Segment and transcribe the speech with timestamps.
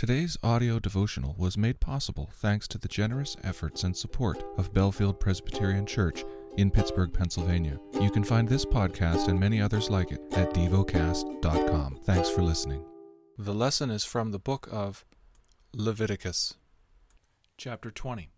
[0.00, 5.20] Today's audio devotional was made possible thanks to the generous efforts and support of Bellefield
[5.20, 6.24] Presbyterian Church
[6.56, 7.78] in Pittsburgh, Pennsylvania.
[8.00, 11.98] You can find this podcast and many others like it at devocast.com.
[12.04, 12.82] Thanks for listening.
[13.36, 15.04] The lesson is from the book of
[15.74, 16.54] Leviticus,
[17.58, 18.30] chapter 20.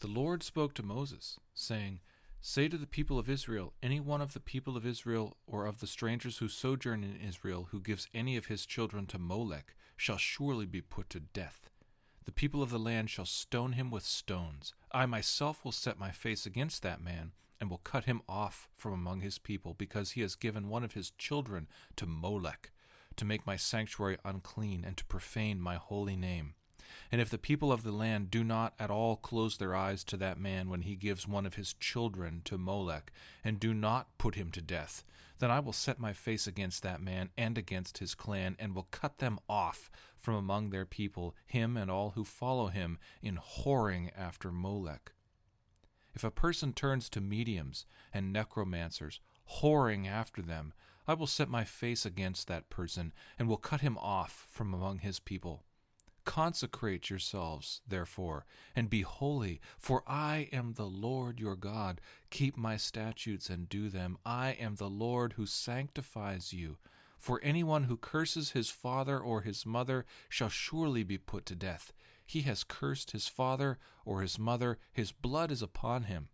[0.00, 2.00] The Lord spoke to Moses, saying,
[2.46, 5.80] Say to the people of Israel, any one of the people of Israel or of
[5.80, 10.18] the strangers who sojourn in Israel who gives any of his children to Molech shall
[10.18, 11.70] surely be put to death.
[12.26, 14.74] The people of the land shall stone him with stones.
[14.92, 18.92] I myself will set my face against that man, and will cut him off from
[18.92, 21.66] among his people, because he has given one of his children
[21.96, 22.72] to Molech,
[23.16, 26.52] to make my sanctuary unclean, and to profane my holy name.
[27.10, 30.16] And if the people of the land do not at all close their eyes to
[30.18, 33.12] that man when he gives one of his children to Molech,
[33.42, 35.04] and do not put him to death,
[35.38, 38.88] then I will set my face against that man and against his clan, and will
[38.90, 44.10] cut them off from among their people, him and all who follow him in whoring
[44.16, 45.12] after Molech.
[46.14, 49.20] If a person turns to mediums and necromancers,
[49.60, 50.72] whoring after them,
[51.06, 55.00] I will set my face against that person, and will cut him off from among
[55.00, 55.64] his people.
[56.24, 62.00] Consecrate yourselves, therefore, and be holy, for I am the Lord your God.
[62.30, 64.18] Keep my statutes and do them.
[64.24, 66.78] I am the Lord who sanctifies you.
[67.18, 71.92] For anyone who curses his father or his mother shall surely be put to death.
[72.26, 76.28] He has cursed his father or his mother, his blood is upon him.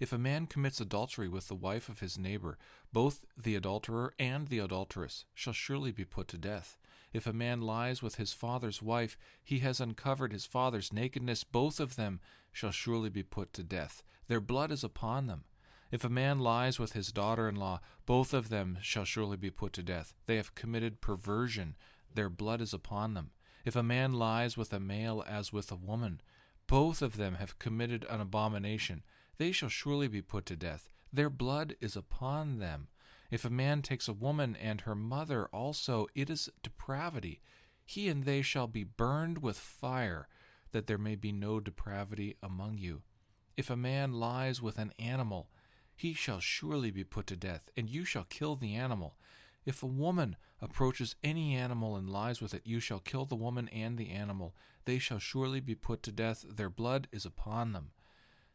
[0.00, 2.58] If a man commits adultery with the wife of his neighbor,
[2.92, 6.76] both the adulterer and the adulteress shall surely be put to death.
[7.14, 11.44] If a man lies with his father's wife, he has uncovered his father's nakedness.
[11.44, 12.20] Both of them
[12.52, 14.02] shall surely be put to death.
[14.26, 15.44] Their blood is upon them.
[15.92, 19.50] If a man lies with his daughter in law, both of them shall surely be
[19.50, 20.12] put to death.
[20.26, 21.76] They have committed perversion.
[22.12, 23.30] Their blood is upon them.
[23.64, 26.20] If a man lies with a male as with a woman,
[26.66, 29.04] both of them have committed an abomination.
[29.38, 30.88] They shall surely be put to death.
[31.12, 32.88] Their blood is upon them.
[33.34, 37.40] If a man takes a woman and her mother also, it is depravity.
[37.84, 40.28] He and they shall be burned with fire,
[40.70, 43.02] that there may be no depravity among you.
[43.56, 45.50] If a man lies with an animal,
[45.96, 49.16] he shall surely be put to death, and you shall kill the animal.
[49.64, 53.66] If a woman approaches any animal and lies with it, you shall kill the woman
[53.70, 54.54] and the animal.
[54.84, 57.90] They shall surely be put to death, their blood is upon them.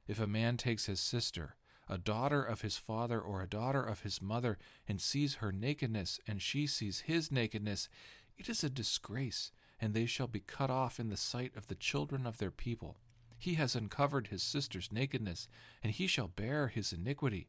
[0.08, 1.58] If a man takes his sister,
[1.90, 4.58] a daughter of his father or a daughter of his mother,
[4.88, 7.90] and sees her nakedness, and she sees his nakedness,
[8.38, 9.52] it is a disgrace,
[9.82, 12.98] and they shall be cut off in the sight of the children of their people.
[13.38, 15.48] He has uncovered his sister's nakedness,
[15.82, 17.48] and he shall bear his iniquity.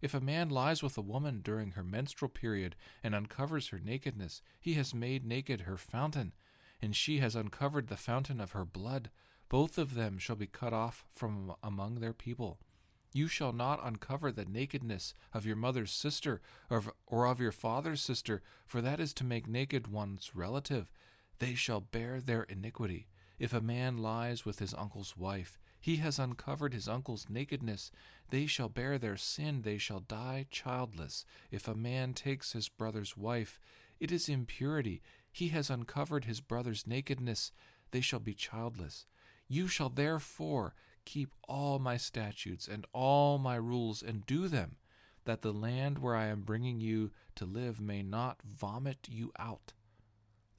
[0.00, 4.42] If a man lies with a woman during her menstrual period and uncovers her nakedness,
[4.60, 6.32] he has made naked her fountain,
[6.80, 9.10] and she has uncovered the fountain of her blood.
[9.48, 12.58] Both of them shall be cut off from among their people.
[13.16, 17.50] You shall not uncover the nakedness of your mother's sister or of, or of your
[17.50, 20.92] father's sister, for that is to make naked one's relative.
[21.38, 23.08] They shall bear their iniquity.
[23.38, 27.90] If a man lies with his uncle's wife, he has uncovered his uncle's nakedness.
[28.28, 31.24] They shall bear their sin, they shall die childless.
[31.50, 33.58] If a man takes his brother's wife,
[33.98, 35.00] it is impurity.
[35.32, 37.50] He has uncovered his brother's nakedness.
[37.92, 39.06] They shall be childless.
[39.48, 40.74] You shall therefore
[41.06, 44.76] keep all my statutes and all my rules and do them,
[45.24, 49.72] that the land where I am bringing you to live may not vomit you out.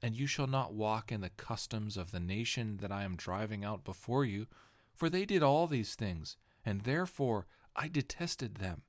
[0.02, 3.64] And you shall not walk in the customs of the nation that I am driving
[3.64, 4.46] out before you,
[4.94, 8.82] for they did all these things, and therefore I detested them.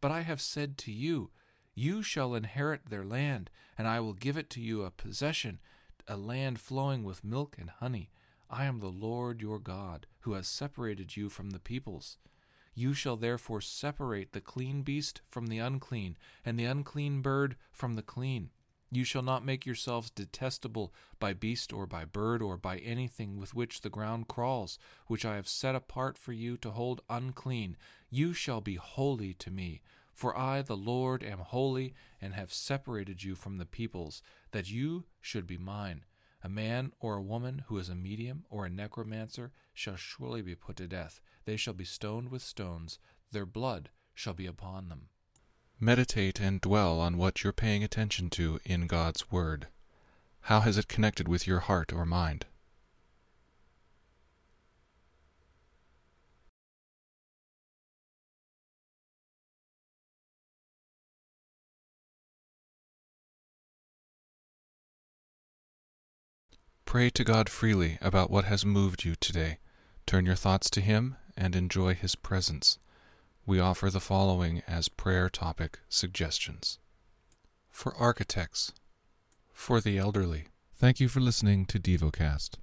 [0.00, 1.30] But I have said to you,
[1.74, 5.60] You shall inherit their land, and I will give it to you a possession,
[6.06, 8.10] a land flowing with milk and honey
[8.54, 12.18] I am the Lord your God, who has separated you from the peoples.
[12.74, 17.94] You shall therefore separate the clean beast from the unclean, and the unclean bird from
[17.94, 18.50] the clean.
[18.90, 23.54] You shall not make yourselves detestable by beast or by bird or by anything with
[23.54, 27.78] which the ground crawls, which I have set apart for you to hold unclean.
[28.10, 29.80] You shall be holy to me.
[30.12, 35.04] For I, the Lord, am holy, and have separated you from the peoples, that you
[35.22, 36.04] should be mine.
[36.44, 40.54] A man or a woman who is a medium or a necromancer shall surely be
[40.54, 41.20] put to death.
[41.44, 42.98] They shall be stoned with stones,
[43.30, 45.08] their blood shall be upon them.
[45.78, 49.68] Meditate and dwell on what you're paying attention to in God's Word.
[50.42, 52.46] How has it connected with your heart or mind?
[66.92, 69.56] Pray to God freely about what has moved you today.
[70.04, 72.78] Turn your thoughts to Him and enjoy His presence.
[73.46, 76.78] We offer the following as prayer topic suggestions
[77.70, 78.72] for architects,
[79.54, 80.48] for the elderly.
[80.76, 82.56] Thank you for listening to DevoCast.